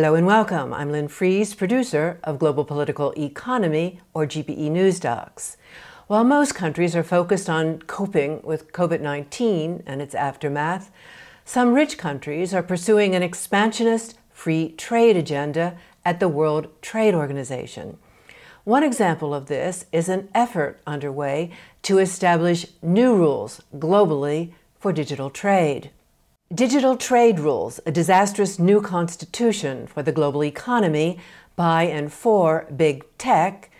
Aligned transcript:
Hello 0.00 0.14
and 0.14 0.26
welcome. 0.26 0.72
I'm 0.72 0.90
Lynn 0.90 1.08
Fries, 1.08 1.54
producer 1.54 2.18
of 2.24 2.38
Global 2.38 2.64
Political 2.64 3.12
Economy, 3.18 4.00
or 4.14 4.24
GPE 4.24 4.70
News 4.70 4.98
Docs. 4.98 5.58
While 6.06 6.24
most 6.24 6.54
countries 6.54 6.96
are 6.96 7.02
focused 7.02 7.50
on 7.50 7.80
coping 7.80 8.40
with 8.42 8.72
COVID 8.72 9.02
19 9.02 9.82
and 9.84 10.00
its 10.00 10.14
aftermath, 10.14 10.90
some 11.44 11.74
rich 11.74 11.98
countries 11.98 12.54
are 12.54 12.62
pursuing 12.62 13.14
an 13.14 13.22
expansionist 13.22 14.18
free 14.30 14.70
trade 14.70 15.18
agenda 15.18 15.76
at 16.02 16.18
the 16.18 16.28
World 16.28 16.68
Trade 16.80 17.14
Organization. 17.14 17.98
One 18.64 18.82
example 18.82 19.34
of 19.34 19.48
this 19.48 19.84
is 19.92 20.08
an 20.08 20.30
effort 20.34 20.80
underway 20.86 21.50
to 21.82 21.98
establish 21.98 22.64
new 22.80 23.14
rules 23.14 23.60
globally 23.76 24.54
for 24.78 24.94
digital 24.94 25.28
trade. 25.28 25.90
Digital 26.52 26.96
Trade 26.96 27.38
Rules, 27.38 27.78
a 27.86 27.92
disastrous 27.92 28.58
new 28.58 28.80
constitution 28.80 29.86
for 29.86 30.02
the 30.02 30.10
global 30.10 30.42
economy 30.42 31.20
by 31.54 31.84
and 31.84 32.12
for 32.12 32.66
big 32.76 33.04
tech, 33.18 33.70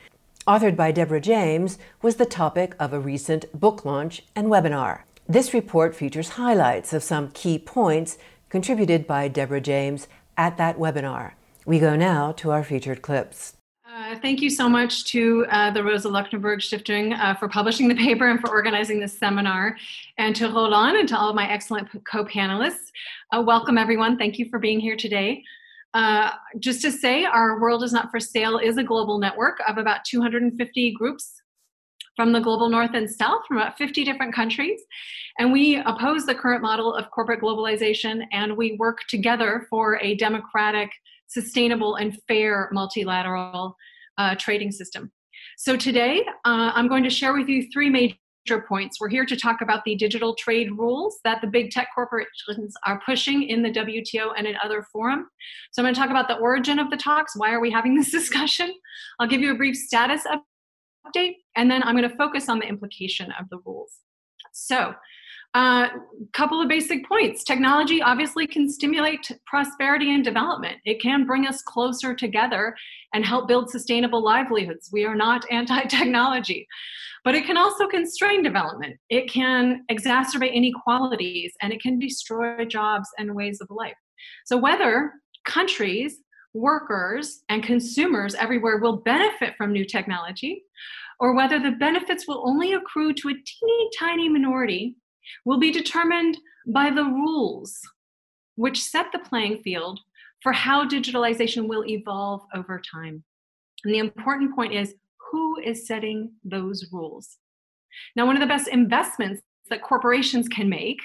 authored 0.47 0.77
by 0.77 0.93
Deborah 0.93 1.21
James, 1.21 1.79
was 2.01 2.15
the 2.15 2.25
topic 2.25 2.77
of 2.79 2.93
a 2.93 3.01
recent 3.01 3.53
book 3.59 3.85
launch 3.85 4.23
and 4.37 4.47
webinar. 4.47 5.01
This 5.29 5.53
report 5.53 5.97
features 5.97 6.31
highlights 6.31 6.93
of 6.93 7.03
some 7.03 7.33
key 7.33 7.59
points 7.59 8.19
contributed 8.49 9.05
by 9.05 9.27
Deborah 9.27 9.61
James 9.61 10.07
at 10.37 10.57
that 10.59 10.79
webinar. 10.79 11.33
We 11.67 11.81
go 11.81 11.97
now 11.97 12.31
to 12.31 12.53
our 12.53 12.63
featured 12.63 13.03
clips. 13.03 13.55
Uh, 13.93 14.15
thank 14.21 14.41
you 14.41 14.49
so 14.49 14.69
much 14.69 15.05
to 15.05 15.45
uh, 15.51 15.69
the 15.73 15.83
Rosa 15.83 16.09
Luxemburg 16.09 16.61
Stiftung 16.61 17.19
uh, 17.19 17.35
for 17.35 17.49
publishing 17.49 17.89
the 17.89 17.95
paper 17.97 18.29
and 18.29 18.39
for 18.39 18.49
organizing 18.49 19.01
this 19.01 19.19
seminar, 19.19 19.77
and 20.17 20.37
to 20.37 20.47
Roland 20.47 20.97
and 20.97 21.09
to 21.09 21.19
all 21.19 21.31
of 21.31 21.35
my 21.35 21.51
excellent 21.51 21.89
co 22.05 22.25
panelists. 22.25 22.93
Uh, 23.33 23.43
welcome, 23.45 23.77
everyone. 23.77 24.17
Thank 24.17 24.39
you 24.39 24.49
for 24.49 24.61
being 24.61 24.79
here 24.79 24.95
today. 24.95 25.43
Uh, 25.93 26.31
just 26.61 26.83
to 26.83 26.93
say, 26.93 27.25
our 27.25 27.61
World 27.61 27.83
is 27.83 27.93
Not 27.93 28.13
for 28.13 28.21
Sale 28.21 28.59
is 28.59 28.77
a 28.77 28.85
global 28.85 29.19
network 29.19 29.59
of 29.67 29.77
about 29.77 30.05
250 30.05 30.93
groups 30.93 31.43
from 32.15 32.31
the 32.31 32.41
global 32.41 32.69
north 32.69 32.95
and 32.95 33.11
south, 33.11 33.45
from 33.49 33.57
about 33.57 33.77
50 33.77 34.05
different 34.05 34.33
countries. 34.33 34.81
And 35.41 35.53
we 35.53 35.79
oppose 35.79 36.27
the 36.27 36.35
current 36.37 36.63
model 36.63 36.95
of 36.95 37.11
corporate 37.11 37.41
globalization, 37.41 38.23
and 38.31 38.57
we 38.57 38.77
work 38.79 38.99
together 39.09 39.67
for 39.69 39.99
a 40.01 40.15
democratic, 40.15 40.91
sustainable, 41.31 41.97
and 41.97 42.19
fair 42.29 42.69
multilateral 42.73 43.77
uh, 44.19 44.35
trading 44.37 44.73
system. 44.73 45.11
So 45.57 45.77
today, 45.77 46.25
uh, 46.45 46.73
I'm 46.75 46.89
going 46.89 47.05
to 47.05 47.11
share 47.11 47.33
with 47.33 47.49
you 47.49 47.69
three 47.73 47.89
major 47.89 48.65
points. 48.69 49.01
We're 49.01 49.09
here 49.09 49.25
to 49.27 49.37
talk 49.37 49.61
about 49.61 49.85
the 49.85 49.95
digital 49.95 50.35
trade 50.35 50.71
rules 50.77 51.19
that 51.25 51.41
the 51.41 51.47
big 51.47 51.71
tech 51.71 51.89
corporations 51.95 52.75
are 52.87 53.01
pushing 53.07 53.45
in 53.45 53.63
the 53.63 53.71
WTO 53.71 54.33
and 54.37 54.47
in 54.47 54.57
other 54.63 54.85
forums. 54.93 55.27
So 55.73 55.83
I'm 55.83 55.85
going 55.85 55.95
to 55.95 56.01
talk 56.01 56.11
about 56.11 56.29
the 56.29 56.37
origin 56.37 56.79
of 56.79 56.91
the 56.91 56.97
talks. 56.97 57.37
Why 57.37 57.53
are 57.53 57.61
we 57.61 57.71
having 57.71 57.95
this 57.97 58.11
discussion? 58.11 58.73
I'll 59.19 59.29
give 59.29 59.41
you 59.41 59.53
a 59.53 59.57
brief 59.57 59.77
status 59.77 60.23
update, 61.07 61.37
and 61.57 61.71
then 61.71 61.83
I'm 61.83 61.97
going 61.97 62.09
to 62.09 62.17
focus 62.17 62.49
on 62.49 62.59
the 62.59 62.67
implication 62.67 63.33
of 63.39 63.49
the 63.51 63.59
rules. 63.65 63.93
So 64.53 64.95
a 65.53 65.59
uh, 65.59 65.89
couple 66.33 66.63
of 66.63 66.69
basic 66.69 67.05
points. 67.09 67.43
Technology 67.43 68.01
obviously 68.01 68.47
can 68.47 68.71
stimulate 68.71 69.33
prosperity 69.47 70.15
and 70.15 70.23
development. 70.23 70.77
It 70.85 71.03
can 71.03 71.27
bring 71.27 71.45
us 71.45 71.61
closer 71.63 72.15
together 72.15 72.77
and 73.13 73.27
help 73.27 73.49
build 73.49 73.69
sustainable 73.69 74.23
livelihoods. 74.23 74.91
We 74.93 75.05
are 75.05 75.17
not 75.17 75.45
anti 75.51 75.83
technology. 75.83 76.69
But 77.25 77.35
it 77.35 77.47
can 77.47 77.57
also 77.57 77.89
constrain 77.89 78.43
development. 78.45 78.97
It 79.11 79.31
can 79.31 79.85
exacerbate 79.91 80.55
inequalities 80.55 81.53
and 81.61 81.73
it 81.73 81.83
can 81.83 81.99
destroy 81.99 82.65
jobs 82.65 83.09
and 83.19 83.35
ways 83.35 83.61
of 83.61 83.69
life. 83.71 83.97
So, 84.47 84.57
whether 84.57 85.15
countries, 85.45 86.19
workers, 86.55 87.43
and 87.49 87.63
consumers 87.63 88.37
everywhere 88.37 88.79
will 88.79 88.99
benefit 88.99 89.55
from 89.59 89.73
new 89.73 89.85
technology, 89.85 90.63
or 91.19 91.35
whether 91.35 91.59
the 91.59 91.73
benefits 91.73 92.27
will 92.27 92.43
only 92.47 92.73
accrue 92.73 93.13
to 93.15 93.29
a 93.29 93.33
teeny 93.33 93.91
tiny 93.99 94.29
minority 94.29 94.97
will 95.45 95.59
be 95.59 95.71
determined 95.71 96.39
by 96.67 96.91
the 96.91 97.05
rules 97.05 97.81
which 98.57 98.83
set 98.83 99.07
the 99.13 99.19
playing 99.19 99.63
field 99.63 100.01
for 100.43 100.53
how 100.53 100.87
digitalization 100.87 101.69
will 101.69 101.85
evolve 101.87 102.43
over 102.55 102.81
time. 102.81 103.25
And 103.85 103.95
the 103.95 103.99
important 103.99 104.55
point 104.55 104.75
is 104.75 104.95
who 105.31 105.59
is 105.61 105.87
setting 105.87 106.33
those 106.45 106.89
rules? 106.93 107.39
Now, 108.17 108.27
one 108.27 108.37
of 108.37 108.41
the 108.41 108.47
best 108.47 108.69
investments 108.69 109.43
that 109.69 109.83
corporations 109.83 110.49
can 110.49 110.69
make 110.69 110.99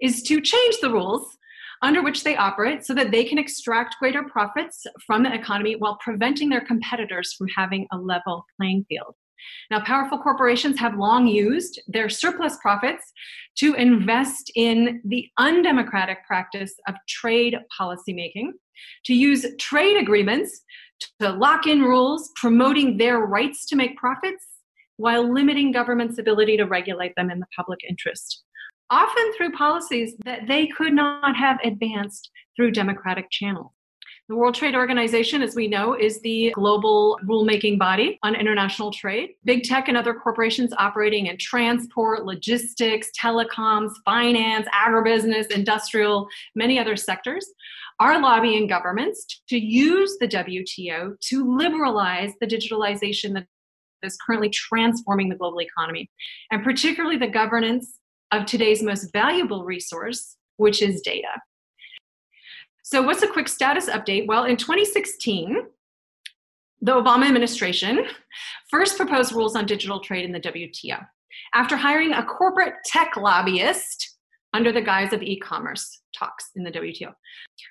is 0.00 0.22
to 0.24 0.40
change 0.40 0.76
the 0.80 0.90
rules 0.90 1.36
under 1.82 2.02
which 2.02 2.22
they 2.22 2.36
operate 2.36 2.84
so 2.84 2.94
that 2.94 3.10
they 3.10 3.24
can 3.24 3.38
extract 3.38 3.96
greater 3.98 4.22
profits 4.22 4.86
from 5.04 5.22
the 5.22 5.34
economy 5.34 5.74
while 5.74 5.98
preventing 6.00 6.48
their 6.48 6.64
competitors 6.64 7.32
from 7.32 7.48
having 7.56 7.86
a 7.92 7.96
level 7.96 8.44
playing 8.56 8.84
field. 8.88 9.16
Now, 9.70 9.80
powerful 9.84 10.18
corporations 10.18 10.78
have 10.78 10.96
long 10.96 11.26
used 11.26 11.80
their 11.88 12.08
surplus 12.08 12.56
profits 12.60 13.12
to 13.56 13.74
invest 13.74 14.50
in 14.54 15.00
the 15.04 15.28
undemocratic 15.38 16.26
practice 16.26 16.74
of 16.88 16.94
trade 17.08 17.56
policymaking, 17.78 18.52
to 19.06 19.14
use 19.14 19.46
trade 19.58 19.96
agreements 19.96 20.62
to 21.20 21.30
lock 21.30 21.66
in 21.66 21.82
rules 21.82 22.30
promoting 22.36 22.96
their 22.96 23.18
rights 23.18 23.66
to 23.66 23.76
make 23.76 23.96
profits 23.96 24.46
while 24.96 25.32
limiting 25.32 25.72
government's 25.72 26.18
ability 26.18 26.56
to 26.56 26.64
regulate 26.64 27.14
them 27.16 27.30
in 27.30 27.40
the 27.40 27.46
public 27.56 27.80
interest, 27.88 28.44
often 28.90 29.32
through 29.36 29.52
policies 29.52 30.14
that 30.24 30.46
they 30.46 30.66
could 30.66 30.92
not 30.92 31.34
have 31.36 31.58
advanced 31.64 32.30
through 32.56 32.70
democratic 32.70 33.30
channels. 33.30 33.72
The 34.32 34.38
World 34.38 34.54
Trade 34.54 34.74
Organization, 34.74 35.42
as 35.42 35.54
we 35.54 35.68
know, 35.68 35.92
is 35.92 36.22
the 36.22 36.52
global 36.54 37.20
rulemaking 37.22 37.78
body 37.78 38.18
on 38.22 38.34
international 38.34 38.90
trade. 38.90 39.34
Big 39.44 39.62
tech 39.62 39.88
and 39.88 39.96
other 39.98 40.14
corporations 40.14 40.72
operating 40.78 41.26
in 41.26 41.36
transport, 41.36 42.24
logistics, 42.24 43.10
telecoms, 43.10 43.90
finance, 44.06 44.66
agribusiness, 44.68 45.50
industrial, 45.50 46.28
many 46.54 46.78
other 46.78 46.96
sectors 46.96 47.46
are 48.00 48.18
lobbying 48.22 48.66
governments 48.66 49.42
to 49.50 49.58
use 49.58 50.16
the 50.18 50.28
WTO 50.28 51.20
to 51.20 51.56
liberalize 51.58 52.32
the 52.40 52.46
digitalization 52.46 53.34
that 53.34 53.46
is 54.02 54.16
currently 54.26 54.48
transforming 54.48 55.28
the 55.28 55.36
global 55.36 55.60
economy, 55.60 56.10
and 56.50 56.64
particularly 56.64 57.18
the 57.18 57.28
governance 57.28 57.98
of 58.30 58.46
today's 58.46 58.82
most 58.82 59.12
valuable 59.12 59.66
resource, 59.66 60.38
which 60.56 60.80
is 60.80 61.02
data. 61.02 61.28
So, 62.92 63.00
what's 63.00 63.22
a 63.22 63.26
quick 63.26 63.48
status 63.48 63.88
update? 63.88 64.26
Well, 64.26 64.44
in 64.44 64.58
2016, 64.58 65.62
the 66.82 66.92
Obama 66.92 67.26
administration 67.26 68.04
first 68.68 68.98
proposed 68.98 69.32
rules 69.32 69.56
on 69.56 69.64
digital 69.64 69.98
trade 69.98 70.26
in 70.26 70.32
the 70.32 70.40
WTO 70.40 71.02
after 71.54 71.74
hiring 71.74 72.12
a 72.12 72.22
corporate 72.22 72.74
tech 72.84 73.16
lobbyist 73.16 74.18
under 74.52 74.72
the 74.72 74.82
guise 74.82 75.14
of 75.14 75.22
e 75.22 75.38
commerce 75.38 76.02
talks 76.14 76.50
in 76.54 76.64
the 76.64 76.70
WTO. 76.70 77.14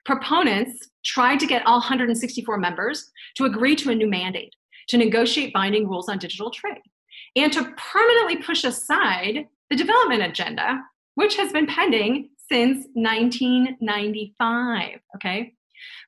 Proponents 0.05 0.89
tried 1.05 1.39
to 1.41 1.45
get 1.45 1.67
all 1.67 1.77
164 1.77 2.57
members 2.57 3.11
to 3.35 3.45
agree 3.45 3.75
to 3.75 3.91
a 3.91 3.95
new 3.95 4.09
mandate 4.09 4.55
to 4.87 4.97
negotiate 4.97 5.53
binding 5.53 5.87
rules 5.87 6.09
on 6.09 6.17
digital 6.17 6.49
trade 6.49 6.81
and 7.35 7.53
to 7.53 7.71
permanently 7.77 8.37
push 8.37 8.63
aside 8.63 9.45
the 9.69 9.75
development 9.75 10.23
agenda, 10.23 10.81
which 11.13 11.37
has 11.37 11.51
been 11.51 11.67
pending 11.67 12.30
since 12.51 12.87
1995. 12.93 14.99
Okay. 15.15 15.53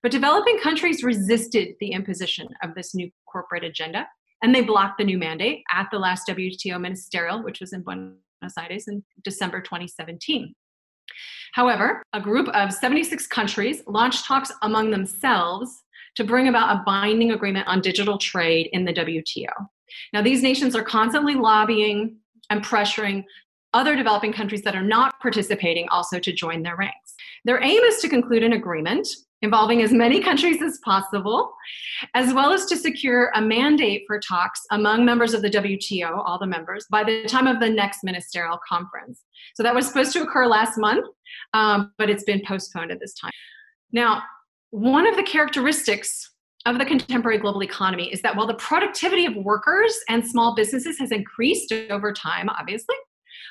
But 0.02 0.12
developing 0.12 0.60
countries 0.60 1.04
resisted 1.04 1.76
the 1.80 1.92
imposition 1.92 2.50
of 2.62 2.76
this 2.76 2.94
new 2.94 3.10
corporate 3.26 3.64
agenda, 3.64 4.08
and 4.42 4.54
they 4.54 4.62
blocked 4.62 4.98
the 4.98 5.06
new 5.06 5.18
mandate 5.18 5.64
at 5.72 5.88
the 5.92 6.00
last 6.00 6.28
WTO 6.28 6.80
ministerial, 6.80 7.42
which 7.42 7.62
was 7.62 7.74
in 7.74 7.82
Buenos 7.82 8.58
Aires 8.58 8.88
in 8.88 9.04
December 9.24 9.62
2017. 9.62 10.54
However, 11.54 12.04
a 12.14 12.20
group 12.20 12.50
of 12.50 12.74
76 12.74 13.28
countries 13.28 13.82
launched 13.88 14.26
talks 14.26 14.52
among 14.62 14.92
themselves 14.92 15.84
to 16.16 16.24
bring 16.24 16.48
about 16.48 16.76
a 16.76 16.84
binding 16.86 17.32
agreement 17.32 17.68
on 17.68 17.82
digital 17.82 18.18
trade 18.18 18.70
in 18.74 18.86
the 18.86 18.94
WTO. 18.94 19.52
Now, 20.12 20.22
these 20.22 20.44
nations 20.44 20.76
are 20.76 20.84
constantly 20.84 21.36
lobbying 21.36 22.18
and 22.50 22.64
pressuring 22.64 23.24
other 23.74 23.96
developing 23.96 24.34
countries 24.34 24.62
that 24.64 24.76
are 24.76 24.84
not 24.84 25.20
participating 25.20 25.88
also 25.90 26.20
to 26.20 26.32
join 26.32 26.64
their 26.64 26.76
ranks. 26.76 27.16
Their 27.46 27.62
aim 27.62 27.82
is 27.84 27.98
to 28.00 28.10
conclude 28.10 28.44
an 28.44 28.54
agreement 28.54 29.08
involving 29.42 29.82
as 29.82 29.92
many 29.92 30.22
countries 30.22 30.62
as 30.62 30.80
possible, 30.80 31.54
as 32.14 32.34
well 32.34 32.54
as 32.54 32.66
to 32.66 32.78
secure 32.78 33.30
a 33.36 33.42
mandate 33.42 34.04
for 34.08 34.18
talks 34.20 34.62
among 34.72 35.04
members 35.04 35.34
of 35.34 35.42
the 35.42 35.50
WTO, 35.50 36.24
all 36.26 36.40
the 36.40 36.48
members, 36.48 36.86
by 36.90 37.04
the 37.04 37.26
time 37.26 37.46
of 37.46 37.60
the 37.60 37.70
next 37.70 38.06
ministerial 38.06 38.58
conference. 38.68 39.22
So 39.54 39.62
that 39.62 39.76
was 39.76 39.86
supposed 39.86 40.14
to 40.14 40.24
occur 40.24 40.48
last 40.48 40.78
month, 40.78 41.06
um, 41.54 41.92
but 41.98 42.10
it's 42.10 42.24
been 42.24 42.42
postponed 42.48 42.92
at 42.92 43.02
this 43.02 43.14
time. 43.14 43.32
Now, 43.92 44.24
one 44.72 45.06
of 45.06 45.18
the 45.18 45.24
characteristics 45.24 46.32
of 46.66 46.80
the 46.80 46.86
contemporary 46.86 47.38
global 47.38 47.64
economy 47.64 48.12
is 48.14 48.22
that 48.22 48.38
while 48.38 48.48
the 48.48 48.54
productivity 48.54 49.26
of 49.26 49.36
workers 49.36 49.94
and 50.08 50.26
small 50.26 50.56
businesses 50.56 50.98
has 51.00 51.12
increased 51.12 51.74
over 51.90 52.14
time, 52.14 52.48
obviously, 52.50 52.96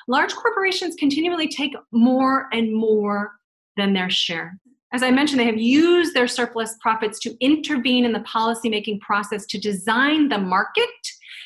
large 0.07 0.33
corporations 0.33 0.95
continually 0.95 1.47
take 1.47 1.73
more 1.91 2.47
and 2.51 2.73
more 2.73 3.33
than 3.77 3.93
their 3.93 4.09
share. 4.09 4.57
as 4.91 5.01
I 5.01 5.09
mentioned, 5.09 5.39
they 5.39 5.45
have 5.45 5.57
used 5.57 6.13
their 6.13 6.27
surplus 6.27 6.75
profits 6.79 7.19
to 7.21 7.35
intervene 7.39 8.05
in 8.05 8.13
the 8.13 8.19
policymaking 8.19 9.01
process 9.01 9.45
to 9.47 9.57
design 9.57 10.29
the 10.29 10.37
market 10.37 10.89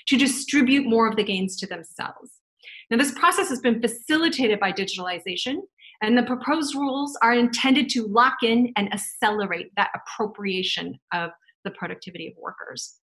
to 0.07 0.17
distribute 0.17 0.85
more 0.85 1.07
of 1.07 1.15
the 1.15 1.23
gains 1.23 1.55
to 1.57 1.67
themselves. 1.67 2.31
Now, 2.89 2.97
this 2.97 3.11
process 3.11 3.49
has 3.49 3.59
been 3.59 3.81
facilitated 3.81 4.59
by 4.59 4.71
digitalization, 4.71 5.59
and 6.01 6.17
the 6.17 6.23
proposed 6.23 6.75
rules 6.75 7.17
are 7.21 7.33
intended 7.33 7.89
to 7.89 8.07
lock 8.07 8.43
in 8.43 8.71
and 8.77 8.91
accelerate 8.93 9.71
that 9.75 9.91
appropriation 9.95 10.99
of 11.13 11.31
the 11.63 11.71
productivity 11.71 12.27
of 12.27 12.33
workers. 12.37 12.99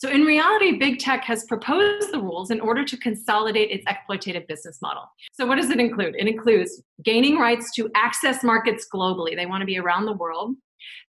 So, 0.00 0.08
in 0.08 0.22
reality, 0.22 0.78
big 0.78 0.98
tech 0.98 1.24
has 1.24 1.44
proposed 1.44 2.10
the 2.10 2.18
rules 2.18 2.50
in 2.50 2.58
order 2.62 2.86
to 2.86 2.96
consolidate 2.96 3.70
its 3.70 3.84
exploitative 3.84 4.48
business 4.48 4.78
model. 4.80 5.02
So, 5.34 5.44
what 5.44 5.56
does 5.56 5.68
it 5.68 5.78
include? 5.78 6.16
It 6.16 6.26
includes 6.26 6.82
gaining 7.04 7.36
rights 7.36 7.70
to 7.74 7.90
access 7.94 8.42
markets 8.42 8.86
globally. 8.92 9.36
They 9.36 9.44
want 9.44 9.60
to 9.60 9.66
be 9.66 9.78
around 9.78 10.06
the 10.06 10.14
world. 10.14 10.56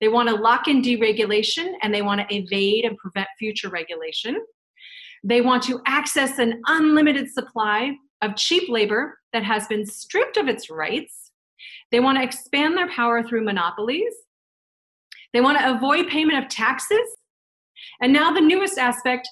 They 0.02 0.10
want 0.10 0.28
to 0.28 0.36
lock 0.36 0.68
in 0.68 0.82
deregulation 0.82 1.72
and 1.82 1.94
they 1.94 2.02
want 2.02 2.20
to 2.20 2.36
evade 2.36 2.84
and 2.84 2.98
prevent 2.98 3.30
future 3.40 3.70
regulation. 3.70 4.38
They 5.24 5.40
want 5.40 5.64
to 5.64 5.80
access 5.86 6.38
an 6.38 6.62
unlimited 6.68 7.32
supply 7.32 7.96
of 8.22 8.36
cheap 8.36 8.68
labor 8.68 9.20
that 9.32 9.46
has 9.46 9.68
been 9.68 9.86
stripped 9.86 10.36
of 10.36 10.50
its 10.50 10.70
rights. 10.70 11.32
They 11.92 12.02
want 12.02 12.18
to 12.18 12.26
expand 12.26 12.76
their 12.76 12.90
power 12.90 13.24
through 13.24 13.46
monopolies. 13.46 14.14
They 15.32 15.40
want 15.40 15.60
to 15.60 15.78
avoid 15.78 16.10
payment 16.10 16.44
of 16.44 16.50
taxes 16.50 17.08
and 18.02 18.12
now, 18.12 18.32
the 18.32 18.42
newest 18.42 18.78
aspect 18.78 19.30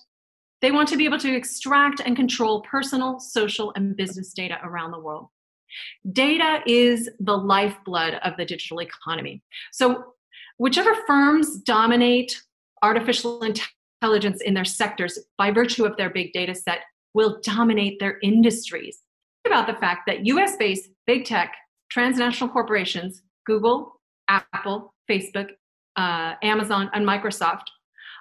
they 0.61 0.71
want 0.71 0.89
to 0.89 0.97
be 0.97 1.05
able 1.05 1.19
to 1.19 1.33
extract 1.33 2.01
and 2.05 2.15
control 2.15 2.61
personal, 2.61 3.19
social, 3.19 3.71
and 3.75 3.95
business 3.95 4.33
data 4.33 4.57
around 4.63 4.91
the 4.91 4.99
world. 4.99 5.27
Data 6.11 6.61
is 6.65 7.09
the 7.19 7.37
lifeblood 7.37 8.15
of 8.23 8.35
the 8.37 8.45
digital 8.45 8.81
economy. 8.81 9.41
So, 9.71 10.13
whichever 10.57 10.95
firms 11.07 11.57
dominate 11.57 12.41
artificial 12.81 13.41
intelligence 13.43 14.41
in 14.41 14.53
their 14.53 14.65
sectors 14.65 15.19
by 15.37 15.51
virtue 15.51 15.85
of 15.85 15.95
their 15.97 16.09
big 16.09 16.33
data 16.33 16.55
set 16.55 16.79
will 17.13 17.39
dominate 17.43 17.99
their 17.99 18.19
industries. 18.21 18.99
Think 19.43 19.55
about 19.55 19.67
the 19.67 19.79
fact 19.79 20.01
that 20.07 20.25
US 20.25 20.55
based 20.57 20.89
big 21.07 21.25
tech, 21.25 21.53
transnational 21.89 22.49
corporations, 22.49 23.21
Google, 23.45 23.99
Apple, 24.27 24.93
Facebook, 25.09 25.49
uh, 25.95 26.35
Amazon, 26.43 26.89
and 26.93 27.05
Microsoft 27.05 27.63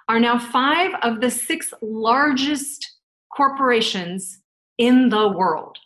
are 0.09 0.19
now 0.19 0.39
five 0.39 0.91
of 1.03 1.21
the 1.21 1.29
six 1.29 1.71
largest 1.83 2.97
corporations 3.31 4.41
in 4.79 5.09
the 5.09 5.29
world. 5.29 5.77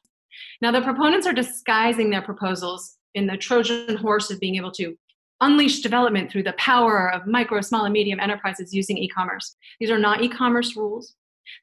Now, 0.62 0.72
the 0.72 0.82
proponents 0.82 1.28
are 1.28 1.34
disguising 1.34 2.10
their 2.10 2.22
proposals 2.22 2.96
in 3.14 3.28
the 3.28 3.36
Trojan 3.36 3.98
horse 3.98 4.32
of 4.32 4.40
being 4.40 4.56
able 4.56 4.72
to 4.72 4.96
unleash 5.42 5.82
development 5.82 6.32
through 6.32 6.44
the 6.44 6.54
power 6.54 7.12
of 7.12 7.28
micro, 7.28 7.60
small, 7.60 7.84
and 7.84 7.92
medium 7.92 8.22
enterprises 8.22 8.74
using 8.74 8.98
e 8.98 9.10
commerce. 9.10 9.58
These 9.82 9.92
are 9.92 10.00
not 10.00 10.24
e 10.24 10.30
commerce 10.30 10.78
rules. 10.78 11.16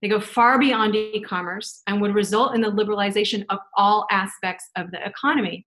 They 0.02 0.08
go 0.08 0.20
far 0.20 0.58
beyond 0.58 0.94
e 0.94 1.24
commerce 1.26 1.80
and 1.86 1.98
would 2.02 2.14
result 2.14 2.54
in 2.54 2.60
the 2.60 2.70
liberalization 2.70 3.46
of 3.48 3.58
all 3.74 4.06
aspects 4.10 4.68
of 4.76 4.90
the 4.90 5.04
economy. 5.04 5.66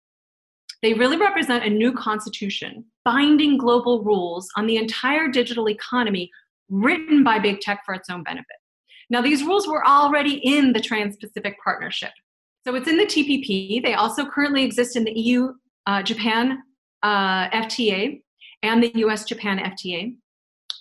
They 0.83 0.93
really 0.93 1.17
represent 1.17 1.65
a 1.65 1.71
new 1.71 1.93
constitution, 1.93 2.85
binding 3.05 3.57
global 3.57 4.03
rules 4.03 4.49
on 4.57 4.67
the 4.67 4.77
entire 4.77 5.29
digital 5.29 5.71
economy 5.71 6.31
written 6.73 7.23
by 7.23 7.39
big 7.39 7.61
tech 7.61 7.83
for 7.85 7.95
its 7.95 8.11
own 8.11 8.25
benefit. 8.25 8.57
Now, 9.11 9.21
these 9.21 9.45
rules 9.45 9.69
were 9.69 9.87
already 9.87 10.35
in 10.37 10.73
the 10.73 10.81
Trans 10.81 11.17
Pacific 11.17 11.57
Partnership. 11.63 12.11
So 12.67 12.75
it's 12.75 12.89
in 12.89 12.97
the 12.97 13.05
TPP. 13.05 13.83
They 13.83 13.95
also 13.95 14.25
currently 14.25 14.65
exist 14.65 14.97
in 14.97 15.05
the 15.05 15.13
EU 15.13 15.53
uh, 15.87 16.03
Japan 16.03 16.63
uh, 17.03 17.49
FTA 17.51 18.23
and 18.63 18.83
the 18.83 18.93
US 18.95 19.25
Japan 19.25 19.59
FTA, 19.59 20.15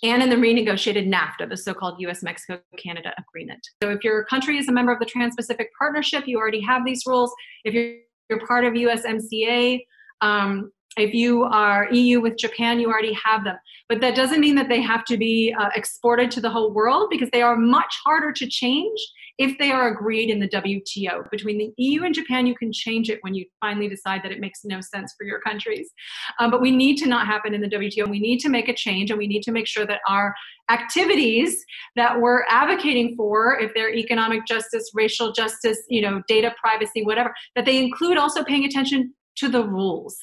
and 0.04 0.22
in 0.22 0.30
the 0.30 0.36
renegotiated 0.36 1.12
NAFTA, 1.12 1.48
the 1.48 1.56
so 1.56 1.74
called 1.74 2.00
US 2.00 2.22
Mexico 2.22 2.60
Canada 2.78 3.12
Agreement. 3.18 3.60
So 3.82 3.90
if 3.90 4.04
your 4.04 4.24
country 4.24 4.58
is 4.58 4.68
a 4.68 4.72
member 4.72 4.92
of 4.92 5.00
the 5.00 5.06
Trans 5.06 5.34
Pacific 5.34 5.70
Partnership, 5.78 6.24
you 6.26 6.38
already 6.38 6.60
have 6.60 6.84
these 6.84 7.02
rules. 7.06 7.32
If 7.64 7.74
you're, 7.74 7.96
you're 8.30 8.46
part 8.46 8.64
of 8.64 8.74
USMCA, 8.74 9.80
um, 10.20 10.70
if 10.96 11.14
you 11.14 11.44
are 11.44 11.88
EU 11.90 12.20
with 12.20 12.36
Japan, 12.36 12.78
you 12.78 12.88
already 12.88 13.14
have 13.14 13.44
them. 13.44 13.56
But 13.88 14.00
that 14.00 14.14
doesn't 14.14 14.40
mean 14.40 14.54
that 14.56 14.68
they 14.68 14.80
have 14.80 15.04
to 15.06 15.16
be 15.16 15.54
uh, 15.58 15.70
exported 15.74 16.30
to 16.32 16.40
the 16.40 16.50
whole 16.50 16.72
world 16.72 17.08
because 17.10 17.30
they 17.30 17.42
are 17.42 17.56
much 17.56 17.94
harder 18.04 18.32
to 18.32 18.46
change 18.46 18.98
if 19.38 19.56
they 19.58 19.70
are 19.70 19.88
agreed 19.88 20.28
in 20.28 20.38
the 20.38 20.48
WTO. 20.48 21.30
Between 21.30 21.56
the 21.56 21.72
EU 21.78 22.04
and 22.04 22.14
Japan, 22.14 22.46
you 22.46 22.54
can 22.54 22.72
change 22.72 23.08
it 23.08 23.18
when 23.22 23.34
you 23.34 23.46
finally 23.60 23.88
decide 23.88 24.22
that 24.22 24.32
it 24.32 24.40
makes 24.40 24.60
no 24.64 24.80
sense 24.80 25.14
for 25.16 25.24
your 25.24 25.40
countries. 25.40 25.90
Um, 26.38 26.50
but 26.50 26.60
we 26.60 26.70
need 26.70 26.96
to 26.98 27.08
not 27.08 27.26
happen 27.26 27.54
in 27.54 27.62
the 27.62 27.68
WTO. 27.68 28.08
We 28.08 28.20
need 28.20 28.38
to 28.40 28.50
make 28.50 28.68
a 28.68 28.74
change 28.74 29.10
and 29.10 29.18
we 29.18 29.26
need 29.26 29.42
to 29.44 29.52
make 29.52 29.66
sure 29.66 29.86
that 29.86 30.00
our 30.06 30.34
activities 30.70 31.64
that 31.96 32.20
we're 32.20 32.44
advocating 32.48 33.16
for, 33.16 33.58
if 33.58 33.72
they're 33.74 33.94
economic 33.94 34.46
justice, 34.46 34.90
racial 34.94 35.32
justice, 35.32 35.78
you 35.88 36.02
know, 36.02 36.22
data 36.28 36.54
privacy, 36.62 37.02
whatever, 37.02 37.34
that 37.56 37.64
they 37.64 37.78
include 37.78 38.18
also 38.18 38.44
paying 38.44 38.64
attention 38.64 39.14
to 39.36 39.48
the 39.48 39.66
rules 39.66 40.16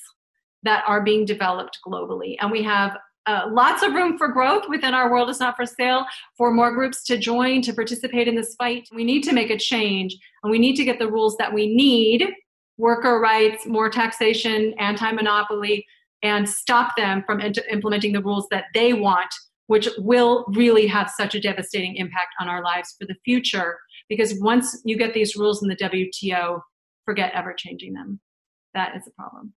that 0.63 0.83
are 0.87 1.01
being 1.01 1.25
developed 1.25 1.79
globally. 1.85 2.35
And 2.39 2.51
we 2.51 2.63
have 2.63 2.97
uh, 3.25 3.47
lots 3.51 3.83
of 3.83 3.93
room 3.93 4.17
for 4.17 4.27
growth 4.27 4.63
within 4.67 4.93
our 4.93 5.11
world 5.11 5.29
is 5.29 5.39
not 5.39 5.55
for 5.55 5.65
sale 5.65 6.05
for 6.37 6.51
more 6.51 6.73
groups 6.73 7.03
to 7.03 7.17
join 7.17 7.61
to 7.61 7.73
participate 7.73 8.27
in 8.27 8.35
this 8.35 8.55
fight. 8.55 8.87
We 8.93 9.03
need 9.03 9.23
to 9.23 9.33
make 9.33 9.51
a 9.51 9.57
change 9.57 10.17
and 10.43 10.51
we 10.51 10.57
need 10.57 10.75
to 10.77 10.83
get 10.83 10.99
the 10.99 11.11
rules 11.11 11.37
that 11.37 11.53
we 11.53 11.73
need 11.73 12.27
worker 12.77 13.19
rights 13.19 13.65
more 13.65 13.89
taxation 13.89 14.73
anti-monopoly 14.79 15.85
and 16.23 16.47
stop 16.47 16.95
them 16.95 17.23
from 17.25 17.41
implementing 17.41 18.13
the 18.13 18.23
rules 18.23 18.47
that 18.51 18.65
they 18.73 18.93
want 18.93 19.29
which 19.67 19.87
will 19.99 20.45
really 20.55 20.87
have 20.87 21.11
such 21.15 21.35
a 21.35 21.39
devastating 21.39 21.95
impact 21.97 22.33
on 22.39 22.47
our 22.49 22.63
lives 22.63 22.95
for 22.97 23.05
the 23.05 23.13
future. 23.23 23.77
Because 24.09 24.33
once 24.39 24.81
you 24.83 24.97
get 24.97 25.13
these 25.13 25.35
rules 25.35 25.61
in 25.61 25.69
the 25.69 25.75
wto 25.75 26.61
forget 27.05 27.31
ever 27.35 27.53
changing 27.53 27.93
them. 27.93 28.19
That 28.73 28.95
is 28.95 29.05
a 29.05 29.11
problem 29.11 29.53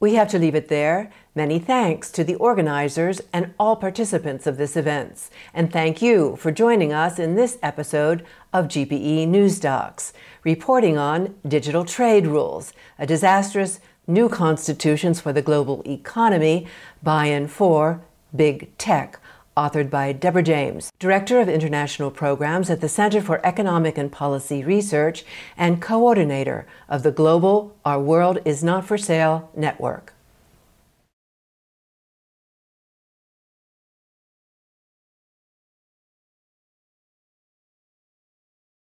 we 0.00 0.14
have 0.14 0.28
to 0.28 0.38
leave 0.38 0.54
it 0.54 0.68
there. 0.68 1.12
Many 1.34 1.58
thanks 1.58 2.10
to 2.12 2.24
the 2.24 2.34
organizers 2.36 3.20
and 3.34 3.52
all 3.58 3.76
participants 3.76 4.46
of 4.46 4.56
this 4.56 4.74
event. 4.74 5.28
And 5.52 5.70
thank 5.70 6.00
you 6.00 6.36
for 6.36 6.50
joining 6.50 6.92
us 6.92 7.18
in 7.18 7.36
this 7.36 7.58
episode 7.62 8.24
of 8.52 8.66
GPE 8.66 9.28
News 9.28 9.60
Docs, 9.60 10.14
reporting 10.42 10.96
on 10.96 11.34
digital 11.46 11.84
trade 11.84 12.26
rules, 12.26 12.72
a 12.98 13.06
disastrous 13.06 13.78
new 14.06 14.30
constitutions 14.30 15.20
for 15.20 15.34
the 15.34 15.42
global 15.42 15.82
economy 15.86 16.66
by 17.02 17.26
and 17.26 17.50
for 17.50 18.00
big 18.34 18.76
tech 18.78 19.20
authored 19.56 19.90
by 19.90 20.12
Deborah 20.12 20.42
James, 20.42 20.90
Director 20.98 21.40
of 21.40 21.48
International 21.48 22.10
Programs 22.10 22.70
at 22.70 22.80
the 22.80 22.88
Center 22.88 23.20
for 23.20 23.44
Economic 23.44 23.98
and 23.98 24.12
Policy 24.12 24.62
Research 24.64 25.24
and 25.56 25.82
coordinator 25.82 26.66
of 26.88 27.02
the 27.02 27.10
Global 27.10 27.76
Our 27.84 28.00
World 28.00 28.38
Is 28.44 28.62
Not 28.62 28.84
for 28.84 28.96
Sale 28.96 29.50
network. 29.56 30.14